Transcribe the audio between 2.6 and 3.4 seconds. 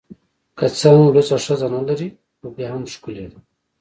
هم ښکلې ده